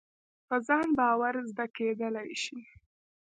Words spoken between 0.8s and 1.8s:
باور زده